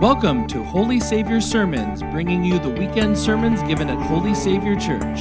Welcome 0.00 0.46
to 0.46 0.64
Holy 0.64 0.98
Savior 0.98 1.42
Sermons, 1.42 2.02
bringing 2.04 2.42
you 2.42 2.58
the 2.58 2.70
weekend 2.70 3.18
sermons 3.18 3.62
given 3.64 3.90
at 3.90 4.00
Holy 4.06 4.34
Savior 4.34 4.74
Church. 4.74 5.20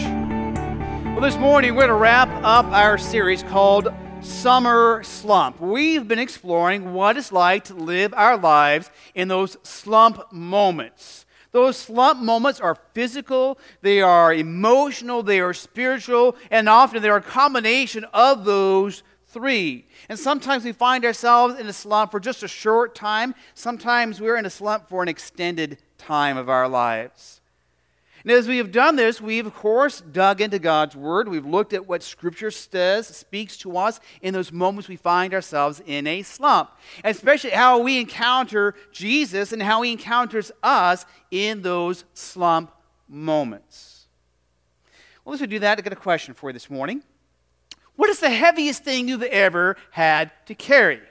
Well, 1.03 1.19
this 1.19 1.35
morning 1.35 1.75
we're 1.75 1.81
going 1.81 1.89
to 1.89 1.95
wrap 1.95 2.29
up 2.45 2.65
our 2.67 2.97
series 2.97 3.43
called 3.43 3.89
Summer 4.21 5.03
Slump. 5.03 5.59
We've 5.59 6.07
been 6.07 6.17
exploring 6.17 6.93
what 6.93 7.17
it's 7.17 7.33
like 7.33 7.65
to 7.65 7.73
live 7.73 8.13
our 8.13 8.37
lives 8.37 8.89
in 9.13 9.27
those 9.27 9.57
slump 9.63 10.31
moments. 10.31 11.25
Those 11.51 11.75
slump 11.75 12.21
moments 12.21 12.61
are 12.61 12.77
physical, 12.93 13.59
they 13.81 14.01
are 14.01 14.33
emotional, 14.33 15.23
they 15.23 15.41
are 15.41 15.53
spiritual, 15.53 16.37
and 16.49 16.69
often 16.69 17.01
they 17.01 17.09
are 17.09 17.17
a 17.17 17.21
combination 17.21 18.05
of 18.13 18.45
those 18.45 19.03
three. 19.29 19.87
And 20.09 20.17
sometimes 20.17 20.63
we 20.63 20.71
find 20.71 21.05
ourselves 21.05 21.59
in 21.59 21.67
a 21.67 21.73
slump 21.73 22.11
for 22.11 22.19
just 22.19 22.43
a 22.43 22.47
short 22.47 22.95
time. 22.95 23.35
Sometimes 23.53 24.19
we're 24.19 24.37
in 24.37 24.45
a 24.45 24.49
slump 24.49 24.89
for 24.89 25.01
an 25.03 25.09
extended 25.09 25.77
time 25.97 26.37
of 26.37 26.49
our 26.49 26.67
lives. 26.67 27.39
And 28.23 28.31
as 28.33 28.47
we 28.47 28.57
have 28.57 28.71
done 28.71 28.97
this, 28.97 29.21
we've, 29.21 29.45
of 29.45 29.55
course, 29.55 30.01
dug 30.01 30.41
into 30.41 30.59
God's 30.59 30.95
Word. 30.95 31.29
We've 31.29 31.45
looked 31.45 31.71
at 31.71 31.87
what 31.87 32.03
Scripture 32.03 32.51
says, 32.51 33.07
speaks 33.07 33.55
to 33.59 33.77
us 33.77 34.01
in 34.21 34.33
those 34.33 34.51
moments 34.51 34.89
we 34.89 34.97
find 34.97 35.33
ourselves 35.33 35.81
in 35.85 36.05
a 36.05 36.21
slump. 36.23 36.71
And 37.03 37.15
especially 37.15 37.51
how 37.51 37.79
we 37.79 37.99
encounter 37.99 38.75
Jesus 38.91 39.53
and 39.53 39.63
how 39.63 39.81
He 39.83 39.93
encounters 39.93 40.51
us 40.61 41.05
in 41.31 41.61
those 41.61 42.03
slump 42.13 42.73
moments. 43.07 44.07
Well, 45.23 45.33
as 45.33 45.41
we 45.41 45.47
do 45.47 45.59
that, 45.59 45.77
I 45.77 45.81
got 45.81 45.93
a 45.93 45.95
question 45.95 46.33
for 46.33 46.49
you 46.49 46.53
this 46.53 46.69
morning. 46.69 47.03
What 47.99 48.09
is 48.09 48.21
the 48.21 48.29
heaviest 48.29 48.85
thing 48.85 49.09
you've 49.09 49.23
ever 49.23 49.75
had 49.91 50.31
to 50.45 50.55
carry? 50.55 51.01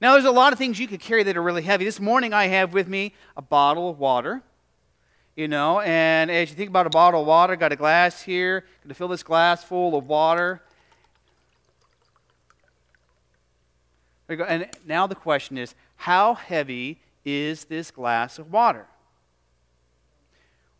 Now, 0.00 0.14
there's 0.14 0.24
a 0.24 0.32
lot 0.32 0.52
of 0.52 0.58
things 0.58 0.76
you 0.76 0.88
could 0.88 0.98
carry 0.98 1.22
that 1.22 1.36
are 1.36 1.42
really 1.42 1.62
heavy. 1.62 1.84
This 1.84 2.00
morning, 2.00 2.32
I 2.32 2.48
have 2.48 2.72
with 2.72 2.88
me 2.88 3.14
a 3.36 3.42
bottle 3.42 3.88
of 3.88 4.00
water, 4.00 4.42
you 5.36 5.46
know, 5.46 5.78
and 5.78 6.28
as 6.28 6.50
you 6.50 6.56
think 6.56 6.68
about 6.68 6.88
a 6.88 6.90
bottle 6.90 7.20
of 7.20 7.28
water, 7.28 7.54
got 7.54 7.70
a 7.70 7.76
glass 7.76 8.22
here, 8.22 8.62
going 8.82 8.88
to 8.88 8.94
fill 8.94 9.06
this 9.06 9.22
glass 9.22 9.62
full 9.62 9.96
of 9.96 10.08
water. 10.08 10.60
There 14.26 14.36
you 14.36 14.42
go. 14.42 14.50
And 14.50 14.68
now 14.84 15.06
the 15.06 15.14
question 15.14 15.56
is, 15.56 15.76
how 15.94 16.34
heavy 16.34 16.98
is 17.24 17.66
this 17.66 17.92
glass 17.92 18.36
of 18.40 18.52
water? 18.52 18.88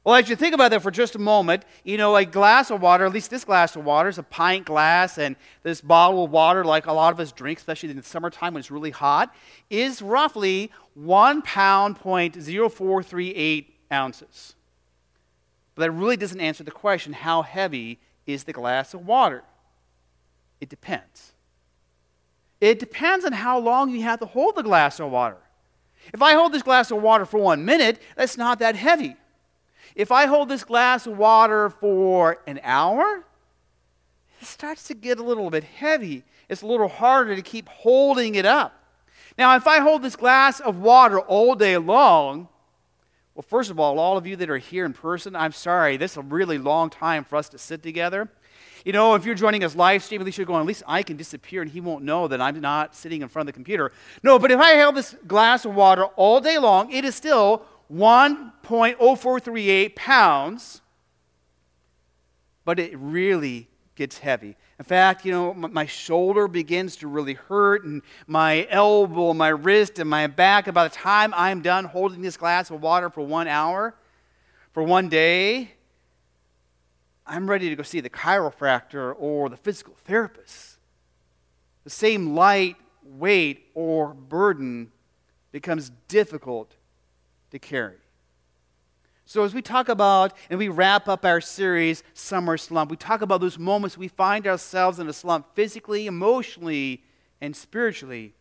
Well, 0.03 0.15
as 0.15 0.31
you 0.31 0.37
think 0.37 0.55
about 0.55 0.71
that 0.71 0.83
for 0.83 0.91
just 0.91 1.15
a 1.15 1.19
moment, 1.19 1.65
you 1.85 1.99
know, 1.99 2.17
a 2.17 2.25
glass 2.25 2.71
of 2.71 2.81
water, 2.81 3.05
at 3.05 3.13
least 3.13 3.31
this 3.31 3.45
glass 3.45 3.77
of 3.77 3.85
water, 3.85 4.09
is 4.09 4.17
a 4.17 4.23
pint 4.23 4.65
glass, 4.65 5.19
and 5.19 5.37
this 5.63 5.83
bottle 5.83 6.25
of 6.25 6.31
water, 6.31 6.65
like 6.65 6.87
a 6.87 6.93
lot 6.93 7.13
of 7.13 7.21
us 7.21 7.33
drink, 7.33 7.59
especially 7.59 7.91
in 7.91 7.97
the 7.97 8.03
summertime 8.03 8.55
when 8.55 8.61
it's 8.61 8.71
really 8.71 8.93
hot, 8.93 9.35
is 9.69 10.01
roughly 10.01 10.71
one 10.95 11.43
pound 11.43 11.97
point 11.97 12.41
zero 12.41 12.71
four 12.71 13.03
three 13.03 13.31
eight 13.35 13.75
ounces. 13.93 14.55
But 15.75 15.83
that 15.83 15.91
really 15.91 16.17
doesn't 16.17 16.41
answer 16.41 16.65
the 16.65 16.71
question 16.71 17.13
how 17.13 17.43
heavy 17.43 17.99
is 18.27 18.45
the 18.45 18.55
glass 18.55 18.95
of 18.95 19.07
water? 19.07 19.43
It 20.63 20.71
depends. 20.71 21.33
It 22.61 22.79
depends 22.79 23.25
on 23.25 23.33
how 23.33 23.59
long 23.59 23.91
you 23.91 24.03
have 24.03 24.21
to 24.21 24.27
hold 24.27 24.57
the 24.57 24.63
glass 24.63 24.99
of 24.99 25.11
water. 25.11 25.39
If 26.13 26.23
I 26.23 26.33
hold 26.33 26.53
this 26.53 26.63
glass 26.63 26.91
of 26.91 27.03
water 27.03 27.27
for 27.27 27.39
one 27.39 27.65
minute, 27.67 28.01
that's 28.17 28.39
not 28.39 28.59
that 28.61 28.77
heavy. 28.77 29.17
If 29.95 30.13
I 30.13 30.27
hold 30.27 30.49
this 30.49 30.65
glass 30.65 31.07
of 31.07 31.19
water 31.19 31.71
for 31.71 32.39
an 32.47 32.61
hour, 32.63 33.25
it 34.41 34.47
starts 34.47 34.85
to 34.85 34.95
get 34.95 35.19
a 35.19 35.23
little 35.23 35.51
bit 35.51 35.65
heavy. 35.65 36.25
It's 36.49 36.63
a 36.63 36.67
little 36.67 36.89
harder 36.89 37.37
to 37.37 37.43
keep 37.43 37.69
holding 37.69 38.35
it 38.35 38.47
up. 38.47 38.75
Now, 39.39 39.57
if 39.57 39.67
I 39.67 39.81
hold 39.81 40.03
this 40.03 40.17
glass 40.17 40.61
of 40.61 40.79
water 40.79 41.21
all 41.21 41.55
day 41.55 41.77
long, 41.77 42.49
well, 43.35 43.45
first 43.49 43.71
of 43.71 43.79
all, 43.79 43.99
all 43.99 44.17
of 44.17 44.27
you 44.27 44.37
that 44.37 44.51
are 44.51 44.59
here 44.59 44.85
in 44.85 44.93
person, 44.93 45.37
I'm 45.37 45.53
sorry, 45.53 45.97
this 45.97 46.13
is 46.13 46.17
a 46.19 46.23
really 46.23 46.59
long 46.59 46.91
time 46.91 47.25
for 47.25 47.37
us 47.37 47.49
to 47.51 47.59
sit 47.59 47.83
together. 47.83 48.29
You 48.85 48.93
know, 48.93 49.15
if 49.15 49.25
you're 49.25 49.35
joining 49.35 49.63
us 49.63 49.77
live 49.77 50.03
stream, 50.03 50.21
at 50.21 50.25
least 50.25 50.39
you're 50.39 50.47
going, 50.47 50.61
at 50.61 50.67
least 50.67 50.83
I 50.87 51.03
can 51.03 51.17
disappear 51.17 51.63
and 51.63 51.71
he 51.71 51.81
won't 51.81 52.05
know 52.05 52.29
that 52.29 52.41
I'm 52.41 52.61
not 52.61 52.95
sitting 52.95 53.23
in 53.23 53.29
front 53.29 53.49
of 53.49 53.53
the 53.53 53.57
computer. 53.57 53.93
No, 54.23 54.39
but 54.39 54.51
if 54.51 54.59
I 54.59 54.73
held 54.73 54.95
this 54.95 55.15
glass 55.27 55.65
of 55.65 55.75
water 55.75 56.05
all 56.05 56.41
day 56.41 56.59
long, 56.59 56.91
it 56.91 57.05
is 57.05 57.15
still 57.15 57.65
1.0438 58.71 59.95
pounds, 59.97 60.81
but 62.65 62.79
it 62.79 62.97
really 62.97 63.69
gets 63.97 64.19
heavy. 64.19 64.57
In 64.79 64.85
fact, 64.85 65.27
you 65.27 65.33
know, 65.33 65.53
my 65.53 65.85
shoulder 65.85 66.49
begins 66.49 66.97
to 66.97 67.09
really 67.09 67.35
hurt, 67.35 67.85
and 67.85 68.01
my 68.27 68.67
elbow, 68.71 69.35
my 69.35 69.49
wrist, 69.49 69.99
and 69.99 70.09
my 70.09 70.27
back. 70.27 70.67
And 70.67 70.75
by 70.75 70.89
the 70.89 70.95
time 70.95 71.35
I'm 71.37 71.61
done 71.61 71.85
holding 71.85 72.23
this 72.23 72.37
glass 72.39 72.71
of 72.71 72.81
water 72.81 73.11
for 73.11 73.21
one 73.21 73.47
hour, 73.47 73.95
for 74.73 74.83
one 74.83 75.09
day, 75.09 75.73
I'm 77.27 77.51
ready 77.51 77.69
to 77.69 77.77
go 77.77 77.83
see 77.83 78.01
the 78.01 78.09
chiropractor 78.09 79.15
or 79.19 79.49
the 79.51 79.57
physical 79.57 79.95
therapist. 80.05 80.79
The 81.85 81.91
same 81.91 82.35
light 82.35 82.77
weight 83.05 83.67
or 83.75 84.15
burden 84.15 84.93
becomes 85.53 85.91
difficult 86.09 86.77
to 87.51 87.59
carry. 87.59 87.97
So, 89.31 89.45
as 89.45 89.55
we 89.55 89.63
talk 89.63 89.89
about 89.89 90.37
and 90.51 90.59
we 90.59 90.67
wrap 90.67 91.07
up 91.07 91.25
our 91.25 91.41
series, 91.41 92.03
Summer 92.15 92.57
Slump, 92.57 92.91
we 92.91 92.97
talk 92.97 93.23
about 93.23 93.41
those 93.41 93.61
moments 93.61 93.97
we 93.97 94.09
find 94.09 94.45
ourselves 94.45 94.99
in 94.99 95.09
a 95.09 95.13
slump 95.13 95.55
physically, 95.55 96.09
emotionally, 96.09 97.05
and 97.41 97.55
spiritually. 97.55 98.35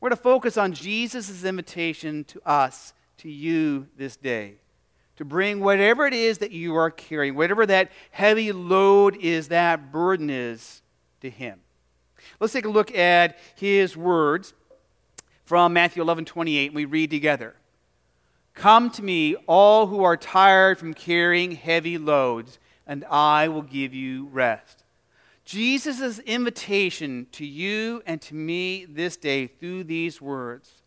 We're 0.00 0.10
to 0.10 0.16
focus 0.16 0.56
on 0.56 0.74
Jesus' 0.74 1.42
invitation 1.42 2.22
to 2.22 2.40
us, 2.48 2.94
to 3.16 3.28
you 3.28 3.88
this 3.96 4.14
day, 4.14 4.58
to 5.16 5.24
bring 5.24 5.58
whatever 5.58 6.06
it 6.06 6.14
is 6.14 6.38
that 6.38 6.52
you 6.52 6.76
are 6.76 6.92
carrying, 6.92 7.34
whatever 7.34 7.66
that 7.66 7.90
heavy 8.12 8.52
load 8.52 9.16
is, 9.16 9.48
that 9.48 9.90
burden 9.90 10.30
is, 10.30 10.82
to 11.20 11.30
Him. 11.30 11.58
Let's 12.38 12.52
take 12.52 12.64
a 12.64 12.68
look 12.68 12.96
at 12.96 13.36
His 13.56 13.96
words 13.96 14.54
from 15.42 15.72
Matthew 15.72 16.00
11 16.00 16.26
28, 16.26 16.66
and 16.68 16.76
we 16.76 16.84
read 16.84 17.10
together. 17.10 17.56
Come 18.58 18.90
to 18.90 19.04
me, 19.04 19.36
all 19.46 19.86
who 19.86 20.02
are 20.02 20.16
tired 20.16 20.80
from 20.80 20.92
carrying 20.92 21.52
heavy 21.52 21.96
loads, 21.96 22.58
and 22.88 23.04
I 23.04 23.46
will 23.46 23.62
give 23.62 23.94
you 23.94 24.26
rest. 24.32 24.82
Jesus' 25.44 26.18
invitation 26.18 27.28
to 27.30 27.46
you 27.46 28.02
and 28.04 28.20
to 28.22 28.34
me 28.34 28.84
this 28.84 29.16
day 29.16 29.46
through 29.46 29.84
these 29.84 30.20
words 30.20 30.82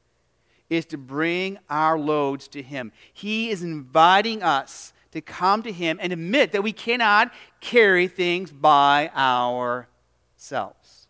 is 0.70 0.86
to 0.88 0.98
bring 0.98 1.60
our 1.70 1.98
loads 1.98 2.50
to 2.50 2.62
Him. 2.62 2.92
He 3.14 3.50
is 3.50 3.64
inviting 3.64 4.44
us 4.44 4.92
to 5.12 5.22
come 5.22 5.64
to 5.64 5.72
Him 5.72 5.98
and 6.02 6.12
admit 6.12 6.52
that 6.52 6.64
we 6.64 6.74
cannot 6.74 7.32
carry 7.62 8.10
things 8.10 8.52
by 8.52 9.10
ourselves, 9.16 11.08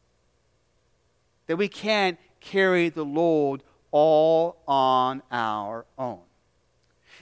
that 1.47 1.57
we 1.57 1.67
can't 1.67 2.19
carry 2.39 2.89
the 2.89 3.03
load 3.03 3.63
all 3.89 4.61
on 4.67 5.23
our 5.31 5.87
own. 5.97 6.19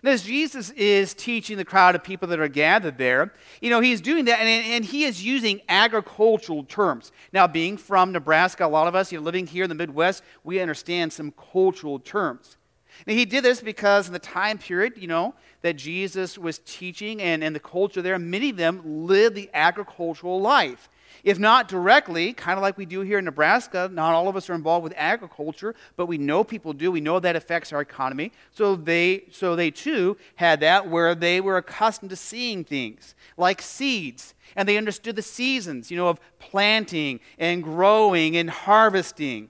And 0.01 0.11
as 0.11 0.23
Jesus 0.23 0.69
is 0.71 1.13
teaching 1.13 1.57
the 1.57 1.65
crowd 1.65 1.95
of 1.95 2.03
people 2.03 2.27
that 2.29 2.39
are 2.39 2.47
gathered 2.47 2.97
there, 2.97 3.33
you 3.61 3.69
know, 3.69 3.81
he's 3.81 4.01
doing 4.01 4.25
that 4.25 4.39
and, 4.39 4.65
and 4.65 4.85
he 4.85 5.03
is 5.03 5.23
using 5.23 5.61
agricultural 5.67 6.63
terms. 6.63 7.11
Now, 7.33 7.47
being 7.47 7.77
from 7.77 8.11
Nebraska, 8.11 8.65
a 8.65 8.67
lot 8.67 8.87
of 8.87 8.95
us, 8.95 9.11
you 9.11 9.17
know, 9.17 9.23
living 9.23 9.47
here 9.47 9.63
in 9.63 9.69
the 9.69 9.75
Midwest, 9.75 10.23
we 10.43 10.59
understand 10.59 11.11
some 11.11 11.33
cultural 11.51 11.99
terms. 11.99 12.57
And 13.07 13.17
he 13.17 13.25
did 13.25 13.43
this 13.43 13.61
because 13.61 14.07
in 14.07 14.13
the 14.13 14.19
time 14.19 14.57
period, 14.57 14.93
you 14.97 15.07
know, 15.07 15.33
that 15.61 15.73
Jesus 15.73 16.37
was 16.37 16.59
teaching 16.59 17.21
and, 17.21 17.43
and 17.43 17.55
the 17.55 17.59
culture 17.59 18.01
there, 18.01 18.17
many 18.19 18.49
of 18.49 18.57
them 18.57 18.81
lived 19.05 19.35
the 19.35 19.49
agricultural 19.53 20.41
life. 20.41 20.89
If 21.23 21.39
not 21.39 21.67
directly, 21.67 22.33
kind 22.33 22.57
of 22.57 22.61
like 22.61 22.77
we 22.77 22.85
do 22.85 23.01
here 23.01 23.19
in 23.19 23.25
Nebraska, 23.25 23.89
not 23.91 24.13
all 24.13 24.27
of 24.27 24.35
us 24.35 24.49
are 24.49 24.53
involved 24.53 24.83
with 24.83 24.93
agriculture, 24.95 25.75
but 25.95 26.05
we 26.05 26.17
know 26.17 26.43
people 26.43 26.73
do. 26.73 26.91
We 26.91 27.01
know 27.01 27.19
that 27.19 27.35
affects 27.35 27.73
our 27.73 27.81
economy. 27.81 28.31
So 28.51 28.75
they, 28.75 29.23
so 29.31 29.55
they 29.55 29.71
too 29.71 30.17
had 30.35 30.59
that 30.61 30.89
where 30.89 31.15
they 31.15 31.41
were 31.41 31.57
accustomed 31.57 32.09
to 32.11 32.15
seeing 32.15 32.63
things 32.63 33.15
like 33.37 33.61
seeds. 33.61 34.33
And 34.55 34.67
they 34.67 34.77
understood 34.77 35.15
the 35.15 35.21
seasons, 35.21 35.91
you 35.91 35.97
know, 35.97 36.07
of 36.07 36.19
planting 36.39 37.19
and 37.37 37.63
growing 37.63 38.35
and 38.35 38.49
harvesting. 38.49 39.49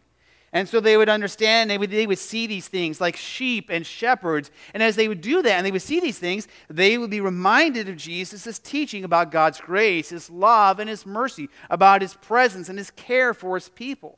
And 0.52 0.68
so 0.68 0.80
they 0.80 0.98
would 0.98 1.10
understand, 1.10 1.70
they 1.70 1.78
would, 1.78 1.92
they 1.92 2.08
would 2.08 2.18
see 2.18 2.48
these 2.48 2.68
things 2.68 3.00
like 3.00 3.16
sheep 3.16 3.70
and 3.70 3.86
shepherds. 3.86 4.50
And 4.74 4.82
as 4.82 4.96
they 4.96 5.08
would 5.08 5.22
do 5.22 5.42
that 5.44 5.52
and 5.52 5.66
they 5.66 5.72
would 5.72 5.82
see 5.82 6.00
these 6.00 6.18
things, 6.18 6.48
they 6.70 6.98
would 6.98 7.12
be 7.12 7.22
reminded 7.22 7.88
of 7.88 7.98
Jesus' 7.98 8.58
teaching 8.58 9.04
about 9.04 9.32
God's 9.32 9.62
grace, 9.62 10.10
his 10.10 10.30
love, 10.30 10.80
and 10.80 10.90
his 10.90 11.06
mercy, 11.06 11.50
about 11.70 12.02
his 12.02 12.16
presence 12.16 12.68
and 12.68 12.80
his 12.80 12.90
care 12.90 13.34
for 13.34 13.56
his 13.56 13.70
people. 13.70 14.18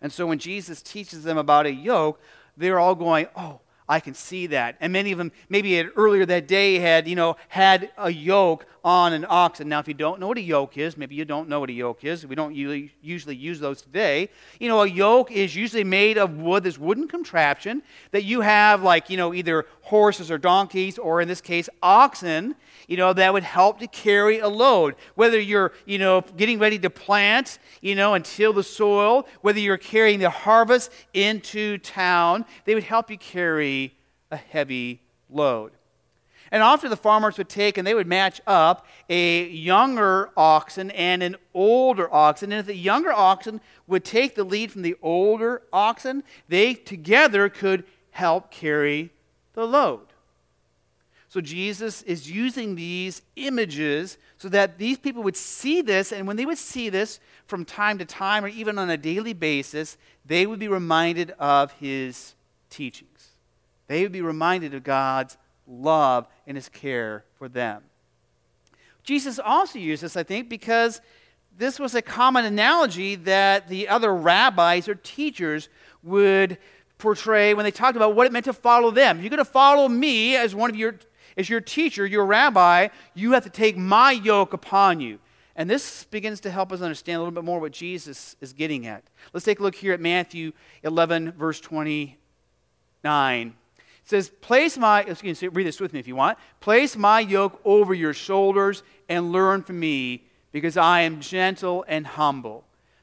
And 0.00 0.10
so 0.10 0.26
when 0.26 0.38
Jesus 0.38 0.80
teaches 0.80 1.22
them 1.22 1.36
about 1.36 1.66
a 1.66 1.72
yoke, 1.72 2.20
they're 2.56 2.78
all 2.78 2.94
going, 2.94 3.26
Oh, 3.36 3.60
I 3.88 4.00
can 4.00 4.14
see 4.14 4.48
that. 4.48 4.76
And 4.80 4.92
many 4.92 5.12
of 5.12 5.18
them, 5.18 5.30
maybe 5.48 5.80
earlier 5.80 6.26
that 6.26 6.48
day, 6.48 6.78
had, 6.78 7.06
you 7.06 7.14
know, 7.14 7.36
had 7.48 7.90
a 7.96 8.10
yoke 8.10 8.66
on 8.82 9.12
an 9.12 9.26
oxen. 9.28 9.68
Now, 9.68 9.80
if 9.80 9.88
you 9.88 9.94
don't 9.94 10.20
know 10.20 10.28
what 10.28 10.38
a 10.38 10.42
yoke 10.42 10.78
is, 10.78 10.96
maybe 10.96 11.14
you 11.14 11.24
don't 11.24 11.48
know 11.48 11.60
what 11.60 11.70
a 11.70 11.72
yoke 11.72 12.04
is. 12.04 12.26
We 12.26 12.34
don't 12.34 12.54
usually, 12.54 12.92
usually 13.00 13.36
use 13.36 13.58
those 13.60 13.82
today. 13.82 14.28
You 14.60 14.68
know, 14.68 14.82
a 14.82 14.88
yoke 14.88 15.30
is 15.30 15.54
usually 15.54 15.84
made 15.84 16.18
of 16.18 16.36
wood, 16.36 16.62
this 16.62 16.78
wooden 16.78 17.08
contraption 17.08 17.82
that 18.12 18.24
you 18.24 18.40
have, 18.42 18.82
like, 18.82 19.10
you 19.10 19.16
know, 19.16 19.34
either 19.34 19.66
horses 19.82 20.30
or 20.30 20.38
donkeys, 20.38 20.98
or 20.98 21.20
in 21.20 21.28
this 21.28 21.40
case, 21.40 21.68
oxen, 21.82 22.54
you 22.88 22.96
know, 22.96 23.12
that 23.12 23.32
would 23.32 23.42
help 23.42 23.80
to 23.80 23.86
carry 23.86 24.38
a 24.38 24.48
load. 24.48 24.94
Whether 25.14 25.40
you're, 25.40 25.72
you 25.84 25.98
know, 25.98 26.22
getting 26.36 26.58
ready 26.58 26.78
to 26.80 26.90
plant, 26.90 27.58
you 27.80 27.94
know, 27.94 28.14
and 28.14 28.24
till 28.24 28.52
the 28.52 28.62
soil, 28.62 29.26
whether 29.42 29.58
you're 29.58 29.76
carrying 29.76 30.20
the 30.20 30.30
harvest 30.30 30.92
into 31.12 31.78
town, 31.78 32.44
they 32.64 32.74
would 32.74 32.84
help 32.84 33.10
you 33.10 33.18
carry 33.18 33.75
a 34.30 34.36
heavy 34.36 35.00
load. 35.30 35.72
And 36.52 36.62
often 36.62 36.90
the 36.90 36.96
farmers 36.96 37.38
would 37.38 37.48
take 37.48 37.76
and 37.76 37.86
they 37.86 37.94
would 37.94 38.06
match 38.06 38.40
up 38.46 38.86
a 39.08 39.48
younger 39.48 40.30
oxen 40.36 40.90
and 40.92 41.22
an 41.22 41.36
older 41.54 42.12
oxen. 42.12 42.52
And 42.52 42.60
if 42.60 42.66
the 42.66 42.76
younger 42.76 43.12
oxen 43.12 43.60
would 43.86 44.04
take 44.04 44.34
the 44.34 44.44
lead 44.44 44.70
from 44.70 44.82
the 44.82 44.96
older 45.02 45.62
oxen, 45.72 46.22
they 46.48 46.74
together 46.74 47.48
could 47.48 47.84
help 48.10 48.50
carry 48.50 49.10
the 49.54 49.66
load. 49.66 50.06
So 51.28 51.40
Jesus 51.40 52.02
is 52.02 52.30
using 52.30 52.76
these 52.76 53.22
images 53.34 54.16
so 54.38 54.48
that 54.48 54.78
these 54.78 54.96
people 54.98 55.22
would 55.24 55.36
see 55.36 55.82
this, 55.82 56.12
and 56.12 56.26
when 56.26 56.36
they 56.36 56.46
would 56.46 56.58
see 56.58 56.88
this 56.88 57.20
from 57.46 57.64
time 57.64 57.98
to 57.98 58.04
time 58.04 58.44
or 58.44 58.48
even 58.48 58.78
on 58.78 58.88
a 58.88 58.96
daily 58.96 59.32
basis, 59.32 59.98
they 60.24 60.46
would 60.46 60.58
be 60.58 60.68
reminded 60.68 61.32
of 61.32 61.72
his 61.72 62.34
teachings. 62.70 63.35
They 63.86 64.02
would 64.02 64.12
be 64.12 64.22
reminded 64.22 64.74
of 64.74 64.84
God's 64.84 65.36
love 65.66 66.26
and 66.46 66.56
his 66.56 66.68
care 66.68 67.24
for 67.38 67.48
them. 67.48 67.82
Jesus 69.02 69.38
also 69.38 69.78
used 69.78 70.02
this, 70.02 70.16
I 70.16 70.22
think, 70.22 70.48
because 70.48 71.00
this 71.56 71.78
was 71.78 71.94
a 71.94 72.02
common 72.02 72.44
analogy 72.44 73.14
that 73.14 73.68
the 73.68 73.88
other 73.88 74.14
rabbis 74.14 74.88
or 74.88 74.94
teachers 74.94 75.68
would 76.02 76.58
portray 76.98 77.54
when 77.54 77.64
they 77.64 77.70
talked 77.70 77.96
about 77.96 78.14
what 78.14 78.26
it 78.26 78.32
meant 78.32 78.44
to 78.46 78.52
follow 78.52 78.90
them. 78.90 79.18
If 79.18 79.22
you're 79.22 79.30
going 79.30 79.38
to 79.38 79.44
follow 79.44 79.88
me 79.88 80.36
as 80.36 80.54
one 80.54 80.70
of 80.70 80.76
your 80.76 80.96
as 81.36 81.50
your 81.50 81.60
teacher, 81.60 82.06
your 82.06 82.24
rabbi, 82.24 82.88
you 83.14 83.32
have 83.32 83.44
to 83.44 83.50
take 83.50 83.76
my 83.76 84.12
yoke 84.12 84.54
upon 84.54 85.00
you. 85.00 85.18
And 85.54 85.68
this 85.68 86.04
begins 86.04 86.40
to 86.40 86.50
help 86.50 86.72
us 86.72 86.80
understand 86.80 87.16
a 87.16 87.18
little 87.20 87.32
bit 87.32 87.44
more 87.44 87.60
what 87.60 87.72
Jesus 87.72 88.36
is 88.40 88.52
getting 88.52 88.86
at. 88.86 89.04
Let's 89.32 89.44
take 89.44 89.60
a 89.60 89.62
look 89.62 89.74
here 89.74 89.92
at 89.92 90.00
Matthew 90.00 90.52
11, 90.82 91.32
verse 91.32 91.60
29. 91.60 93.54
It 94.06 94.10
says, 94.10 94.28
Place 94.28 94.78
my, 94.78 95.02
excuse 95.02 95.42
me, 95.42 95.48
read 95.48 95.66
this 95.66 95.80
with 95.80 95.92
me 95.92 95.98
if 95.98 96.06
you 96.06 96.14
want. 96.14 96.38
Place 96.60 96.96
my 96.96 97.18
yoke 97.18 97.60
over 97.64 97.92
your 97.92 98.14
shoulders 98.14 98.84
and 99.08 99.32
learn 99.32 99.64
from 99.64 99.80
me, 99.80 100.22
because 100.52 100.76
I 100.76 101.00
am 101.00 101.20
gentle 101.20 101.84
and 101.88 102.06
humble. 102.06 102.62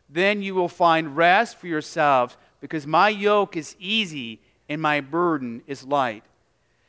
Then 0.10 0.42
you 0.42 0.56
will 0.56 0.70
find 0.70 1.18
rest 1.18 1.58
for 1.58 1.68
yourselves, 1.68 2.38
because 2.62 2.88
my 2.88 3.10
yoke 3.10 3.58
is 3.58 3.76
easy 3.80 4.40
and 4.70 4.82
my 4.82 5.02
burden 5.02 5.62
is 5.68 5.84
light. 5.84 6.24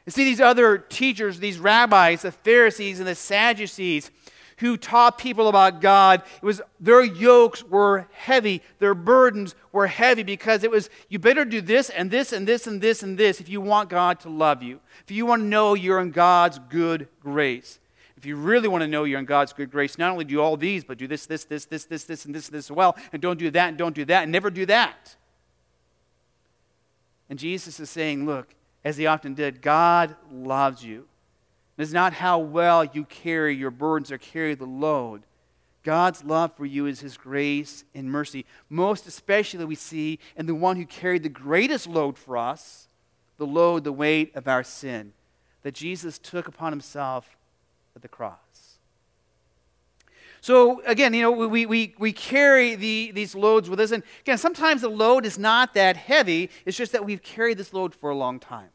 You 0.06 0.12
see, 0.12 0.22
these 0.22 0.40
other 0.40 0.78
teachers, 0.78 1.40
these 1.40 1.58
rabbis, 1.58 2.22
the 2.22 2.31
Pharisees 2.31 3.00
and 3.00 3.08
the 3.08 3.16
Sadducees, 3.16 4.12
who 4.58 4.76
taught 4.76 5.18
people 5.18 5.48
about 5.48 5.80
God, 5.80 6.22
it 6.36 6.44
was 6.44 6.60
their 6.80 7.02
yokes 7.02 7.62
were 7.62 8.08
heavy, 8.12 8.62
their 8.78 8.94
burdens 8.94 9.54
were 9.72 9.86
heavy 9.86 10.22
because 10.22 10.64
it 10.64 10.70
was 10.70 10.90
you 11.08 11.18
better 11.18 11.44
do 11.44 11.60
this 11.60 11.90
and 11.90 12.10
this 12.10 12.32
and 12.32 12.46
this 12.46 12.66
and 12.66 12.80
this 12.80 13.02
and 13.02 13.18
this 13.18 13.40
if 13.40 13.48
you 13.48 13.60
want 13.60 13.90
God 13.90 14.20
to 14.20 14.28
love 14.28 14.62
you. 14.62 14.80
If 15.04 15.10
you 15.10 15.26
want 15.26 15.42
to 15.42 15.46
know 15.46 15.74
you're 15.74 16.00
in 16.00 16.10
God's 16.10 16.58
good 16.68 17.08
grace. 17.20 17.78
If 18.16 18.26
you 18.26 18.36
really 18.36 18.68
want 18.68 18.80
to 18.80 18.88
know 18.88 19.04
you're 19.04 19.18
in 19.18 19.26
God's 19.26 19.52
good 19.52 19.70
grace, 19.70 19.98
not 19.98 20.10
only 20.10 20.24
do 20.24 20.40
all 20.40 20.56
these, 20.56 20.82
but 20.82 20.96
do 20.96 21.06
this, 21.06 21.26
this, 21.26 21.44
this, 21.44 21.66
this, 21.66 21.84
this, 21.84 22.04
this, 22.04 22.24
and 22.24 22.34
this, 22.34 22.48
this 22.48 22.66
as 22.66 22.70
well, 22.70 22.96
and 23.12 23.20
don't 23.20 23.38
do 23.38 23.50
that, 23.50 23.68
and 23.68 23.76
don't 23.76 23.94
do 23.94 24.06
that, 24.06 24.22
and 24.22 24.32
never 24.32 24.50
do 24.50 24.64
that. 24.64 25.16
And 27.28 27.38
Jesus 27.38 27.78
is 27.80 27.90
saying, 27.90 28.24
look, 28.24 28.54
as 28.82 28.96
he 28.96 29.06
often 29.06 29.34
did, 29.34 29.60
God 29.60 30.16
loves 30.32 30.82
you. 30.82 31.06
It's 31.76 31.93
not 31.93 32.15
how 32.15 32.38
well 32.38 32.85
you 32.85 33.05
carry 33.05 33.55
your 33.55 33.71
burdens 33.71 34.12
or 34.12 34.19
carry 34.19 34.55
the 34.55 34.67
load. 34.67 35.23
God's 35.82 36.25
love 36.25 36.56
for 36.56 36.65
you 36.65 36.87
is 36.87 37.00
his 37.00 37.17
grace 37.17 37.85
and 37.94 38.11
mercy. 38.11 38.47
Most 38.71 39.06
especially, 39.06 39.65
we 39.65 39.75
see 39.75 40.19
in 40.37 40.47
the 40.47 40.55
one 40.55 40.76
who 40.76 40.87
carried 40.87 41.23
the 41.23 41.29
greatest 41.29 41.87
load 41.87 42.17
for 42.17 42.37
us 42.37 42.88
the 43.37 43.47
load, 43.47 43.82
the 43.82 43.93
weight 43.93 44.35
of 44.37 44.47
our 44.47 44.62
sin 44.62 45.12
that 45.62 45.75
Jesus 45.75 46.19
took 46.19 46.47
upon 46.47 46.73
himself 46.73 47.37
at 47.97 48.03
the 48.03 48.09
cross. 48.09 48.38
So, 50.41 50.82
again, 50.85 51.15
you 51.15 51.23
know, 51.23 51.31
we, 51.31 51.65
we, 51.65 51.94
we 51.99 52.12
carry 52.12 52.75
the, 52.75 53.12
these 53.12 53.35
loads 53.35 53.71
with 53.71 53.81
us. 53.81 53.93
And 53.93 54.03
again, 54.21 54.37
sometimes 54.37 54.82
the 54.82 54.91
load 54.91 55.25
is 55.25 55.38
not 55.38 55.73
that 55.73 55.97
heavy, 55.97 56.50
it's 56.67 56.76
just 56.76 56.93
that 56.93 57.05
we've 57.05 57.23
carried 57.23 57.56
this 57.56 57.73
load 57.73 57.94
for 57.94 58.11
a 58.11 58.15
long 58.15 58.38
time. 58.38 58.69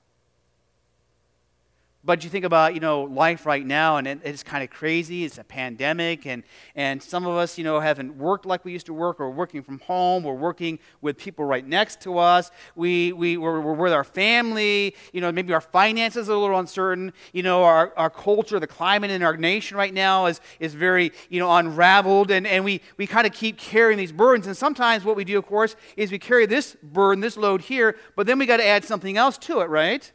But 2.10 2.24
you 2.24 2.32
think 2.32 2.44
about, 2.44 2.74
you 2.74 2.80
know, 2.80 3.04
life 3.04 3.46
right 3.46 3.64
now, 3.64 3.98
and 3.98 4.08
it, 4.08 4.22
it's 4.24 4.42
kind 4.42 4.64
of 4.64 4.72
crazy. 4.72 5.26
It's 5.26 5.38
a 5.38 5.44
pandemic, 5.44 6.26
and, 6.26 6.42
and 6.74 7.04
some 7.04 7.28
of 7.28 7.36
us, 7.36 7.56
you 7.56 7.64
know, 7.64 7.80
haven't 7.80 8.18
worked 8.18 8.48
like 8.48 8.66
we 8.66 8.72
used 8.72 8.88
to 8.88 8.96
work, 8.96 9.20
or 9.20 9.30
working 9.30 9.62
from 9.62 9.78
home, 9.82 10.26
or 10.26 10.36
working 10.36 10.80
with 11.02 11.20
people 11.20 11.46
right 11.46 11.64
next 11.64 12.02
to 12.02 12.18
us. 12.18 12.50
We, 12.76 13.14
we, 13.14 13.38
we're, 13.38 13.62
we're 13.62 13.74
with 13.74 13.94
our 13.94 14.04
family. 14.04 14.96
You 15.14 15.22
know, 15.22 15.32
maybe 15.32 15.54
our 15.54 15.62
finances 15.62 16.32
are 16.32 16.34
a 16.34 16.40
little 16.40 16.58
uncertain. 16.58 17.14
You 17.32 17.44
know, 17.44 17.62
our, 17.62 17.94
our 17.96 18.10
culture, 18.10 18.60
the 18.60 18.66
climate 18.66 19.12
in 19.12 19.22
our 19.22 19.38
nation 19.38 19.78
right 19.78 19.94
now 19.94 20.26
is, 20.26 20.42
is 20.60 20.74
very, 20.74 21.12
you 21.30 21.40
know, 21.40 21.56
unraveled, 21.58 22.32
and, 22.32 22.48
and 22.48 22.66
we, 22.66 22.82
we 22.98 23.06
kind 23.06 23.28
of 23.28 23.34
keep 23.34 23.60
carrying 23.60 24.00
these 24.00 24.12
burdens. 24.12 24.48
And 24.48 24.58
sometimes 24.58 25.06
what 25.06 25.16
we 25.16 25.26
do, 25.26 25.38
of 25.38 25.46
course, 25.46 25.76
is 25.96 26.12
we 26.12 26.18
carry 26.18 26.48
this 26.48 26.76
burden, 26.82 27.22
this 27.22 27.38
load 27.38 27.62
here, 27.62 27.96
but 28.16 28.26
then 28.26 28.40
we 28.40 28.48
got 28.48 28.58
to 28.58 28.66
add 28.66 28.84
something 28.84 29.16
else 29.16 29.38
to 29.38 29.60
it, 29.60 29.66
right? 29.66 30.12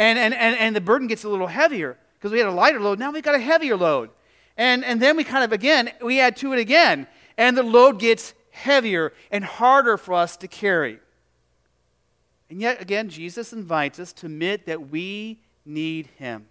And, 0.00 0.18
and, 0.18 0.32
and, 0.32 0.56
and 0.56 0.74
the 0.74 0.80
burden 0.80 1.08
gets 1.08 1.24
a 1.24 1.28
little 1.28 1.46
heavier 1.46 1.98
because 2.14 2.32
we 2.32 2.38
had 2.38 2.48
a 2.48 2.52
lighter 2.52 2.80
load. 2.80 2.98
Now 2.98 3.10
we've 3.12 3.22
got 3.22 3.34
a 3.34 3.38
heavier 3.38 3.76
load. 3.76 4.08
And, 4.56 4.82
and 4.82 5.00
then 5.00 5.14
we 5.14 5.24
kind 5.24 5.44
of, 5.44 5.52
again, 5.52 5.90
we 6.00 6.20
add 6.20 6.36
to 6.38 6.54
it 6.54 6.58
again. 6.58 7.06
And 7.36 7.54
the 7.54 7.62
load 7.62 7.98
gets 7.98 8.32
heavier 8.50 9.12
and 9.30 9.44
harder 9.44 9.98
for 9.98 10.14
us 10.14 10.38
to 10.38 10.48
carry. 10.48 11.00
And 12.48 12.62
yet, 12.62 12.80
again, 12.80 13.10
Jesus 13.10 13.52
invites 13.52 14.00
us 14.00 14.14
to 14.14 14.26
admit 14.26 14.64
that 14.64 14.88
we 14.88 15.42
need 15.66 16.08
Him 16.16 16.46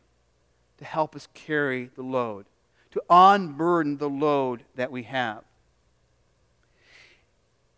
to 0.78 0.86
help 0.86 1.16
us 1.16 1.28
carry 1.34 1.90
the 1.96 2.04
load, 2.04 2.46
to 2.92 3.02
unburden 3.10 3.98
the 3.98 4.10
load 4.10 4.64
that 4.76 4.92
we 4.92 5.04
have. 5.04 5.44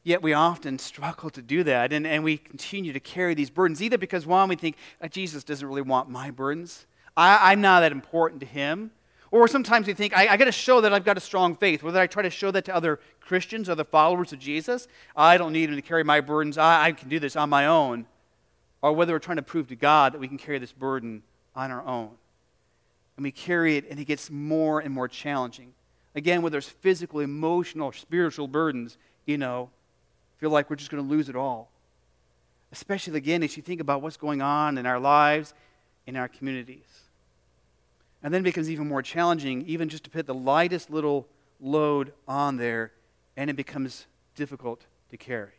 Yet 0.04 0.24
we 0.24 0.34
often 0.34 0.80
struggle 0.80 1.30
to 1.30 1.42
do 1.42 1.64
that, 1.64 1.94
and, 1.94 2.08
and 2.08 2.24
we 2.24 2.38
continue 2.38 2.92
to 2.92 3.00
carry 3.00 3.36
these 3.36 3.52
burdens, 3.52 3.84
either 3.84 4.00
because, 4.00 4.26
one, 4.26 4.50
we 4.50 4.56
think, 4.56 4.76
oh, 5.02 5.08
Jesus 5.08 5.44
doesn't 5.44 5.68
really 5.68 5.84
want 5.84 6.10
my 6.10 6.32
burdens. 6.32 6.88
I, 7.16 7.54
am 7.54 7.62
not 7.62 7.82
that 7.82 7.92
important 7.92 8.40
to 8.42 8.48
him. 8.48 8.92
Or 9.30 9.48
sometimes 9.48 9.88
we 9.88 9.94
think, 9.94 10.18
I, 10.18 10.28
I 10.28 10.38
got 10.38 10.46
to 10.46 10.52
show 10.52 10.82
that 10.82 10.94
I've 10.94 11.06
got 11.06 11.18
a 11.18 11.22
strong 11.22 11.56
faith. 11.56 11.84
Whether 11.84 12.00
I 12.00 12.08
try 12.08 12.24
to 12.24 12.30
show 12.30 12.52
that 12.52 12.66
to 12.66 12.76
other 12.76 13.00
Christians, 13.22 13.70
other 13.70 13.84
followers 13.84 14.34
of 14.34 14.40
Jesus, 14.40 14.88
I 15.16 15.38
don't 15.38 15.54
need 15.54 15.70
him 15.70 15.76
to 15.76 15.82
carry 15.82 16.04
my 16.04 16.20
burdens. 16.20 16.58
I, 16.58 16.86
I 16.86 16.92
can 16.92 17.08
do 17.08 17.20
this 17.20 17.36
on 17.36 17.50
my 17.50 17.68
own. 17.68 18.08
Or 18.82 18.92
whether 18.94 19.14
we're 19.14 19.20
trying 19.20 19.38
to 19.38 19.44
prove 19.44 19.68
to 19.68 19.76
God 19.76 20.14
that 20.14 20.20
we 20.20 20.28
can 20.28 20.38
carry 20.38 20.58
this 20.58 20.74
burden 20.74 21.24
on 21.56 21.72
our 21.72 21.86
own. 21.86 22.10
And 23.16 23.24
we 23.24 23.32
carry 23.32 23.78
it, 23.78 23.86
and 23.90 24.00
it 24.00 24.06
gets 24.06 24.30
more 24.30 24.80
and 24.80 24.94
more 24.94 25.08
challenging. 25.08 25.74
Again, 26.16 26.42
whether 26.42 26.58
it's 26.58 26.68
physical, 26.68 27.20
emotional, 27.20 27.92
spiritual 27.92 28.48
burdens, 28.48 28.98
you 29.26 29.38
know, 29.38 29.70
feel 30.42 30.50
like 30.50 30.72
we're 30.72 30.76
just 30.76 30.90
going 30.90 31.02
to 31.02 31.10
lose 31.10 31.30
it 31.30 31.36
all. 31.36 31.70
Especially, 32.72 33.16
again, 33.16 33.44
as 33.44 33.56
you 33.56 33.62
think 33.62 33.80
about 33.80 34.02
what's 34.02 34.18
going 34.18 34.42
on 34.42 34.80
in 34.80 34.88
our 34.88 35.00
lives, 35.00 35.54
in 36.08 36.16
our 36.16 36.28
communities. 36.28 37.02
And 38.24 38.34
then 38.34 38.42
it 38.42 38.46
becomes 38.46 38.70
even 38.70 38.88
more 38.88 39.04
challenging, 39.04 39.64
even 39.68 39.88
just 39.88 40.04
to 40.06 40.10
put 40.10 40.26
the 40.26 40.34
lightest 40.34 40.90
little 40.90 41.28
load 41.60 42.12
on 42.28 42.58
there, 42.58 42.92
and 43.38 43.52
it 43.52 43.56
becomes 43.56 44.08
difficult 44.36 44.86
to 45.12 45.18
carry. 45.18 45.52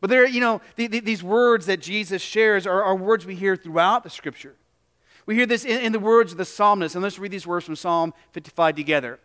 But 0.00 0.10
there, 0.10 0.26
you 0.26 0.40
know, 0.40 0.60
the, 0.74 0.88
the, 0.88 1.00
these 1.00 1.22
words 1.22 1.66
that 1.66 1.80
Jesus 1.80 2.20
shares 2.20 2.66
are, 2.66 2.82
are, 2.82 2.96
words 2.96 3.26
we 3.26 3.36
hear 3.36 3.54
throughout 3.54 4.02
the 4.02 4.10
scripture. 4.10 4.56
We 5.24 5.36
hear 5.36 5.46
this 5.46 5.64
in, 5.64 5.80
in 5.80 5.92
the 5.92 6.00
words 6.00 6.32
of 6.32 6.38
the 6.38 6.44
psalmist, 6.44 6.96
and 6.96 7.02
let's 7.02 7.18
read 7.18 7.30
these 7.30 7.46
words 7.46 7.64
from 7.64 7.76
Psalm 7.76 8.12
55 8.32 8.74
together. 8.74 9.20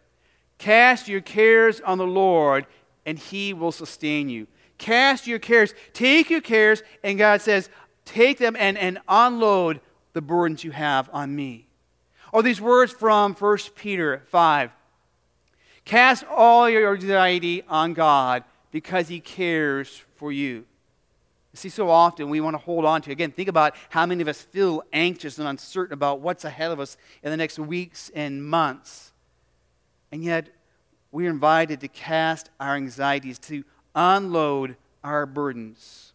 Cast 0.59 1.07
your 1.07 1.21
cares 1.21 1.81
on 1.81 1.97
the 1.97 2.05
Lord, 2.05 2.67
and 3.05 3.17
He 3.17 3.53
will 3.53 3.71
sustain 3.71 4.29
you. 4.29 4.47
Cast 4.77 5.27
your 5.27 5.39
cares, 5.39 5.73
take 5.93 6.29
your 6.29 6.41
cares, 6.41 6.81
and 7.03 7.17
God 7.17 7.41
says, 7.41 7.69
take 8.05 8.37
them 8.37 8.55
and, 8.57 8.77
and 8.77 8.99
unload 9.07 9.79
the 10.13 10.21
burdens 10.21 10.63
you 10.63 10.71
have 10.71 11.09
on 11.13 11.35
me. 11.35 11.67
Or 12.33 12.41
these 12.41 12.61
words 12.61 12.91
from 12.91 13.33
1 13.33 13.57
Peter 13.75 14.23
5 14.27 14.71
Cast 15.83 16.23
all 16.25 16.69
your 16.69 16.93
anxiety 16.93 17.63
on 17.67 17.93
God 17.93 18.43
because 18.71 19.07
He 19.07 19.19
cares 19.19 20.03
for 20.15 20.31
you. 20.31 20.65
See, 21.53 21.69
so 21.69 21.89
often 21.89 22.29
we 22.29 22.39
want 22.39 22.53
to 22.53 22.59
hold 22.59 22.85
on 22.85 23.01
to. 23.01 23.11
Again, 23.11 23.31
think 23.31 23.49
about 23.49 23.75
how 23.89 24.05
many 24.05 24.21
of 24.21 24.27
us 24.27 24.41
feel 24.41 24.83
anxious 24.93 25.37
and 25.37 25.47
uncertain 25.47 25.93
about 25.93 26.21
what's 26.21 26.45
ahead 26.45 26.71
of 26.71 26.79
us 26.79 26.95
in 27.23 27.31
the 27.31 27.35
next 27.35 27.59
weeks 27.59 28.09
and 28.15 28.45
months. 28.45 29.11
And 30.13 30.23
yet, 30.23 30.49
we 31.11 31.27
are 31.27 31.29
invited 31.29 31.81
to 31.81 31.87
cast 31.87 32.49
our 32.59 32.75
anxieties, 32.75 33.39
to 33.39 33.63
unload 33.95 34.75
our 35.03 35.25
burdens 35.25 36.13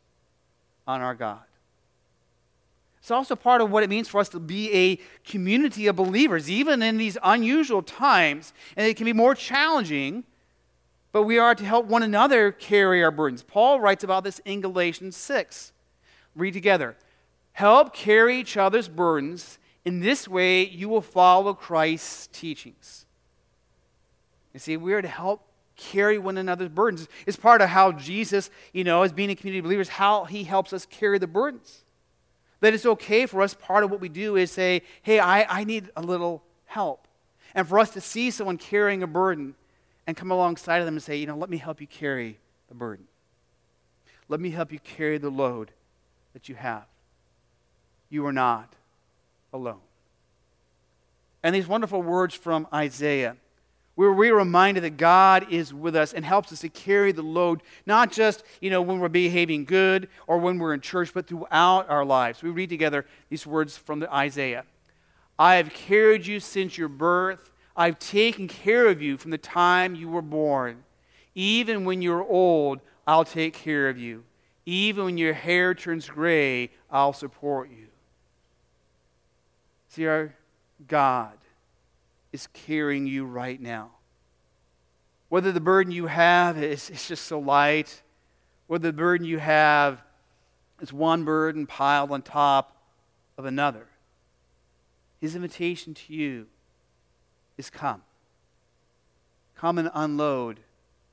on 0.87 1.01
our 1.01 1.15
God. 1.15 1.43
It's 3.01 3.11
also 3.11 3.37
part 3.37 3.61
of 3.61 3.71
what 3.71 3.83
it 3.83 3.91
means 3.91 4.09
for 4.09 4.21
us 4.21 4.29
to 4.31 4.41
be 4.41 4.73
a 4.73 4.99
community 5.29 5.87
of 5.87 5.97
believers, 5.97 6.51
even 6.51 6.83
in 6.83 6.97
these 6.97 7.17
unusual 7.23 7.83
times. 7.83 8.53
And 8.77 8.87
it 8.87 8.97
can 8.97 9.05
be 9.05 9.13
more 9.13 9.35
challenging 9.35 10.25
but 11.17 11.23
we 11.23 11.39
are 11.39 11.55
to 11.55 11.65
help 11.65 11.87
one 11.87 12.03
another 12.03 12.53
carry 12.53 13.03
our 13.03 13.11
burdens. 13.11 13.43
Paul 13.43 13.81
writes 13.81 14.05
about 14.05 14.23
this 14.23 14.39
in 14.45 14.61
Galatians 14.61 15.17
6. 15.17 15.73
Read 16.35 16.53
together. 16.53 16.95
Help 17.53 17.95
carry 17.95 18.39
each 18.39 18.59
other's 18.59 18.87
burdens. 18.87 19.59
In 19.87 20.01
this 20.01 20.29
way, 20.29 20.67
you 20.67 20.91
will 20.91 21.01
follow 21.01 21.55
Christ's 21.55 22.27
teachings. 22.27 23.06
You 24.57 24.61
see, 24.61 24.79
we 24.79 24.95
are 24.95 25.03
to 25.03 25.09
help 25.09 25.43
carry 25.77 26.17
one 26.17 26.39
another's 26.39 26.71
burdens. 26.71 27.09
It's 27.27 27.37
part 27.37 27.61
of 27.61 27.69
how 27.69 27.93
Jesus, 27.93 28.49
you 28.73 28.85
know, 28.85 29.03
as 29.03 29.13
being 29.13 29.29
a 29.29 29.35
community 29.35 29.59
of 29.59 29.65
believers, 29.65 29.91
how 29.91 30.25
he 30.25 30.45
helps 30.45 30.73
us 30.73 30.87
carry 30.87 31.19
the 31.19 31.27
burdens. 31.27 31.85
That 32.61 32.73
it's 32.73 32.87
okay 32.87 33.27
for 33.27 33.43
us, 33.43 33.53
part 33.53 33.85
of 33.85 33.91
what 33.91 34.01
we 34.01 34.09
do 34.09 34.35
is 34.35 34.51
say, 34.51 34.81
hey, 35.03 35.19
I, 35.19 35.59
I 35.61 35.65
need 35.65 35.91
a 35.95 36.01
little 36.01 36.43
help. 36.65 37.07
And 37.55 37.69
for 37.69 37.79
us 37.79 37.91
to 37.91 38.01
see 38.01 38.31
someone 38.31 38.57
carrying 38.57 39.03
a 39.03 39.07
burden 39.07 39.57
and 40.07 40.17
come 40.17 40.31
alongside 40.31 40.79
of 40.79 40.87
them 40.87 40.95
and 40.95 41.03
say, 41.03 41.17
you 41.17 41.27
know, 41.27 41.37
let 41.37 41.51
me 41.51 41.59
help 41.59 41.83
you 41.83 41.87
carry 41.87 42.39
the 42.69 42.75
burden. 42.75 43.09
Let 44.27 44.41
me 44.41 44.49
help 44.53 44.73
you 44.73 44.79
carry 44.79 45.19
the 45.19 45.29
load 45.29 45.71
that 46.33 46.49
you 46.49 46.55
have. 46.55 46.87
You 48.09 48.25
are 48.25 48.33
not 48.33 48.73
alone. 49.53 49.81
And 51.43 51.55
these 51.55 51.67
wonderful 51.67 52.01
words 52.01 52.35
from 52.35 52.67
Isaiah, 52.73 53.37
where 53.97 54.13
we're 54.13 54.37
reminded 54.37 54.85
that 54.85 54.99
God 54.99 55.51
is 55.51 55.75
with 55.75 55.97
us 55.97 56.13
and 56.13 56.25
helps 56.25 56.53
us 56.53 56.61
to 56.61 56.69
carry 56.69 57.13
the 57.13 57.23
load, 57.23 57.63
not 57.87 58.13
just, 58.13 58.45
you 58.61 58.71
know, 58.71 58.83
when 58.83 59.01
we're 59.01 59.09
behaving 59.09 59.65
good 59.65 60.09
or 60.27 60.39
when 60.39 60.59
we're 60.59 60.75
in 60.75 60.83
church, 60.83 61.13
but 61.13 61.27
throughout 61.27 61.89
our 61.89 62.05
lives. 62.05 62.43
We 62.43 62.51
read 62.51 62.69
together 62.69 63.07
these 63.31 63.47
words 63.47 63.77
from 63.77 64.01
the 64.01 64.15
Isaiah. 64.15 64.65
I 65.39 65.57
have 65.57 65.71
carried 65.71 66.27
you 66.27 66.41
since 66.41 66.77
your 66.77 66.89
birth. 66.89 67.51
I've 67.75 67.99
taken 67.99 68.49
care 68.49 68.87
of 68.87 69.01
you 69.01 69.17
from 69.17 69.31
the 69.31 69.39
time 69.39 69.95
you 69.95 70.09
were 70.09 70.23
born. 70.23 70.85
Even 71.35 71.87
when 71.87 72.03
you're 72.03 72.25
old, 72.25 72.81
I'll 73.07 73.25
take 73.25 73.55
care 73.55 73.89
of 73.89 73.99
you. 73.99 74.25
Even 74.67 75.07
when 75.07 75.19
your 75.19 75.33
hair 75.33 75.75
turns 75.75 76.09
gray, 76.09 76.71
I'll 76.91 77.15
support 77.15 77.71
you. 77.71 77.87
See, 79.89 80.07
our 80.07 80.35
God 80.87 81.33
is 82.37 82.49
carrying 82.53 83.07
you 83.07 83.25
right 83.25 83.59
now. 83.59 83.93
Whether 85.31 85.53
the 85.53 85.61
burden 85.61 85.91
you 85.91 86.07
have 86.07 86.63
is, 86.63 86.91
is 86.91 87.09
just 87.09 87.25
so 87.25 87.39
light, 87.39 88.03
whether 88.67 88.89
the 88.89 88.93
burden 88.93 89.27
you 89.27 89.39
have 89.39 90.03
is 90.83 90.93
one 90.93 91.25
burden 91.25 91.67
piled 91.67 92.13
on 92.13 92.21
top 92.21 92.77
of 93.39 93.47
another, 93.47 93.87
his 95.19 95.35
invitation 95.35 95.95
to 95.95 96.13
you 96.13 96.47
is 97.57 97.71
come. 97.71 98.03
Come 99.57 99.79
and 99.79 99.91
unload 99.95 100.61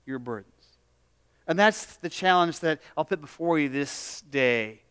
your 0.05 0.19
burdens. 0.19 0.51
And 1.47 1.57
that's 1.57 1.95
the 1.95 2.09
challenge 2.09 2.59
that 2.59 2.81
I'll 2.97 3.05
put 3.05 3.21
before 3.21 3.59
you 3.59 3.69
this 3.69 4.21
day. 4.29 4.81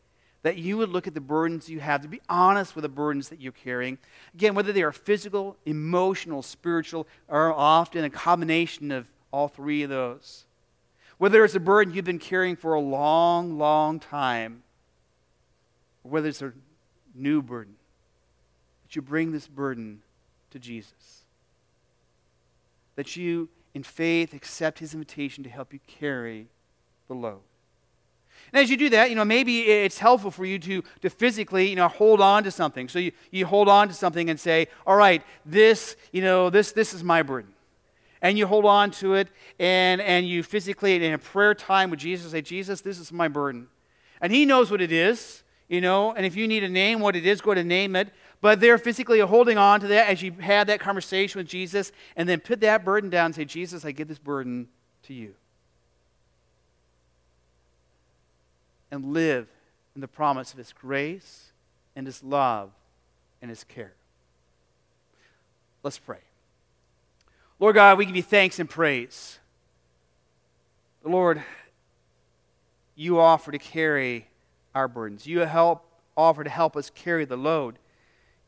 That 0.42 0.58
you 0.58 0.76
would 0.78 0.88
look 0.88 1.06
at 1.06 1.14
the 1.14 1.20
burdens 1.20 1.68
you 1.68 1.80
have, 1.80 2.02
to 2.02 2.08
be 2.08 2.20
honest 2.28 2.75
with 2.75 2.82
the 2.82 2.88
burdens 2.88 3.28
that 3.28 3.40
you're 3.40 3.52
carrying. 3.52 3.99
Again, 4.34 4.54
whether 4.54 4.72
they 4.72 4.82
are 4.82 4.92
physical, 4.92 5.56
emotional, 5.64 6.42
spiritual, 6.42 7.06
or 7.28 7.52
often 7.52 8.04
a 8.04 8.11
combination 8.11 8.90
of 8.90 9.06
all 9.30 9.49
three 9.49 9.82
of 9.82 9.90
those. 9.90 10.44
Whether 11.18 11.44
it's 11.44 11.54
a 11.54 11.61
burden 11.61 11.94
you've 11.94 12.04
been 12.04 12.18
carrying 12.18 12.56
for 12.56 12.75
a 12.75 12.80
long, 12.80 13.56
long 13.56 14.00
time, 14.00 14.64
or 16.02 16.11
whether 16.11 16.28
it's 16.28 16.42
a 16.42 16.52
new 17.14 17.40
burden, 17.40 17.75
that 18.82 18.96
you 18.96 19.02
bring 19.02 19.30
this 19.30 19.46
burden 19.46 20.02
to 20.50 20.58
Jesus 20.58 21.22
that 22.96 23.16
you, 23.16 23.49
in 23.75 23.82
faith, 23.82 24.34
accept 24.34 24.78
his 24.78 24.94
invitation 24.94 25.42
to 25.44 25.50
help 25.50 25.72
you 25.72 25.80
carry 25.87 26.49
the 27.08 27.14
load. 27.14 27.40
And 28.52 28.62
as 28.62 28.70
you 28.70 28.76
do 28.76 28.90
that, 28.90 29.11
you 29.11 29.16
know, 29.16 29.25
maybe 29.25 29.62
it's 29.62 29.99
helpful 29.99 30.30
for 30.30 30.44
you 30.44 30.58
to, 30.58 30.82
to 31.02 31.11
physically, 31.11 31.68
you 31.68 31.76
know, 31.76 31.88
hold 31.88 32.20
on 32.20 32.44
to 32.44 32.50
something. 32.50 32.88
So 32.88 32.99
you, 32.99 33.12
you 33.30 33.46
hold 33.46 33.68
on 33.68 33.88
to 33.88 33.94
something 33.94 34.28
and 34.30 34.38
say, 34.38 34.68
all 34.87 34.96
right, 34.96 35.22
this, 35.46 35.96
you 36.12 36.22
know, 36.22 36.50
this, 36.50 36.72
this 36.72 36.92
is 36.92 37.02
my 37.02 37.22
burden. 37.22 37.52
And 38.20 38.38
you 38.38 38.46
hold 38.46 38.64
on 38.64 38.90
to 38.92 39.14
it 39.14 39.28
and, 39.58 40.00
and 40.00 40.26
you 40.28 40.42
physically, 40.42 41.04
in 41.04 41.12
a 41.12 41.18
prayer 41.18 41.54
time 41.54 41.90
with 41.90 42.00
Jesus, 42.00 42.30
say, 42.30 42.40
Jesus, 42.40 42.80
this 42.80 42.99
is 42.99 43.11
my 43.11 43.28
burden. 43.28 43.68
And 44.20 44.32
he 44.32 44.44
knows 44.46 44.70
what 44.70 44.80
it 44.80 44.92
is, 44.92 45.42
you 45.68 45.80
know, 45.80 46.12
and 46.12 46.25
if 46.25 46.37
you 46.37 46.46
need 46.46 46.62
a 46.62 46.68
name, 46.68 47.00
what 47.00 47.16
it 47.16 47.26
is, 47.26 47.40
go 47.40 47.50
and 47.50 47.68
name 47.68 47.96
it. 47.96 48.08
But 48.40 48.61
they're 48.61 48.78
physically 48.78 49.20
holding 49.20 49.58
on 49.58 49.80
to 49.80 49.87
that 49.88 50.08
as 50.08 50.22
you 50.22 50.32
had 50.32 50.66
that 50.66 50.80
conversation 50.80 51.38
with 51.38 51.49
Jesus, 51.49 51.92
and 52.16 52.28
then 52.28 52.40
put 52.40 52.61
that 52.61 52.84
burden 52.84 53.08
down 53.08 53.26
and 53.26 53.34
say, 53.34 53.44
Jesus, 53.44 53.84
I 53.84 53.92
give 53.92 54.08
this 54.08 54.18
burden 54.18 54.68
to 55.04 55.14
you. 55.14 55.34
And 58.92 59.12
live 59.12 59.49
in 59.96 60.00
the 60.00 60.06
promise 60.06 60.52
of 60.52 60.58
His 60.58 60.72
grace 60.72 61.50
and 61.96 62.06
His 62.06 62.22
love 62.22 62.70
and 63.40 63.50
His 63.50 63.64
care. 63.64 63.94
Let's 65.82 65.99
pray. 65.99 66.18
Lord 67.58 67.75
God, 67.75 67.99
we 67.99 68.04
give 68.04 68.14
you 68.14 68.22
thanks 68.22 68.58
and 68.58 68.68
praise. 68.70 69.38
Lord, 71.04 71.42
you 72.94 73.18
offer 73.18 73.50
to 73.50 73.58
carry 73.58 74.28
our 74.75 74.88
burdens. 74.88 75.26
You 75.26 75.40
help 75.40 75.84
offer 76.16 76.44
to 76.44 76.50
help 76.50 76.76
us 76.76 76.90
carry 76.90 77.25
the 77.25 77.37
load. 77.37 77.78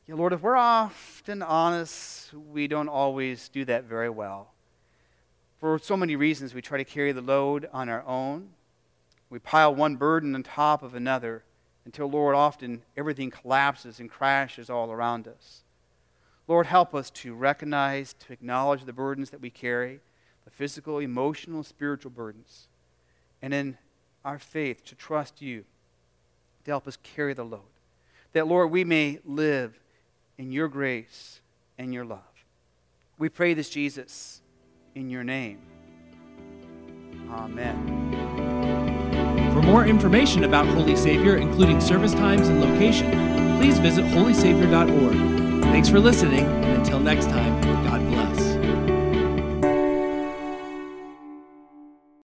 Yeah, 0.07 0.17
Lord, 0.17 0.35
if 0.35 0.43
we're 0.43 0.57
often 0.57 1.43
honest, 1.43 2.35
we 2.35 2.69
don't 2.69 2.89
always 2.89 3.49
do 3.49 3.65
that 3.65 3.85
very 3.85 4.11
well. 4.11 4.49
For 5.59 5.79
so 5.79 5.97
many 5.97 6.15
reasons, 6.15 6.53
we 6.53 6.61
try 6.61 6.77
to 6.77 6.85
carry 6.85 7.13
the 7.13 7.23
load 7.23 7.69
on 7.73 7.89
our 7.89 8.05
own. 8.07 8.51
We 9.35 9.41
pile 9.41 9.75
one 9.75 9.97
burden 9.97 10.37
on 10.37 10.45
top 10.45 10.85
of 10.85 10.95
another 10.95 11.43
until, 11.85 12.09
Lord, 12.09 12.37
often 12.37 12.83
everything 12.97 13.33
collapses 13.33 13.99
and 13.99 14.09
crashes 14.09 14.71
all 14.71 14.93
around 14.93 15.27
us. 15.27 15.65
Lord, 16.47 16.67
help 16.67 16.95
us 16.95 17.11
to 17.11 17.35
recognize, 17.35 18.13
to 18.13 18.33
acknowledge 18.33 18.85
the 18.85 18.93
burdens 18.93 19.31
that 19.31 19.41
we 19.41 19.51
carry, 19.51 19.99
the 20.45 20.53
physical, 20.53 21.01
emotional, 21.01 21.65
spiritual 21.65 22.13
burdens. 22.13 22.69
And 23.43 23.53
in 23.53 23.77
our 24.25 24.39
faith, 24.39 24.85
to 24.85 24.95
trust 24.95 25.43
you 25.43 25.65
to 26.65 26.71
help 26.71 26.87
us 26.87 26.97
carry 27.03 27.35
the 27.35 27.43
load. 27.43 27.63
That, 28.35 28.47
Lord, 28.47 28.71
we 28.71 28.85
may 28.85 29.19
live 29.25 29.81
in 30.39 30.53
your 30.53 30.69
grace 30.69 31.41
and 31.77 31.93
your 31.93 32.05
love. 32.05 32.21
We 33.19 33.31
pray 33.31 33.53
this, 33.55 33.69
Jesus, 33.69 34.43
in 34.95 35.11
your 35.11 35.25
name. 35.25 35.59
Amen. 37.29 38.04
For 39.65 39.71
more 39.71 39.87
information 39.87 40.45
about 40.45 40.67
Holy 40.67 40.95
Savior, 40.95 41.37
including 41.37 41.81
service 41.81 42.13
times 42.13 42.49
and 42.49 42.61
location, 42.61 43.11
please 43.57 43.79
visit 43.79 44.05
holysavior.org. 44.05 45.63
Thanks 45.63 45.89
for 45.89 45.99
listening, 45.99 46.45
and 46.45 46.77
until 46.77 47.01
next 47.01 47.31
time, 47.31 47.63
God 47.83 48.07
bless. 48.09 48.44